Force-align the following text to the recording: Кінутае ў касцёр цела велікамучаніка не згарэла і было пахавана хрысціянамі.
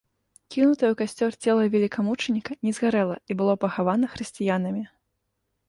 Кінутае 0.53 0.87
ў 0.91 0.95
касцёр 1.01 1.31
цела 1.47 1.67
велікамучаніка 1.75 2.51
не 2.69 2.75
згарэла 2.79 3.21
і 3.31 3.39
было 3.43 3.53
пахавана 3.67 4.13
хрысціянамі. 4.17 4.83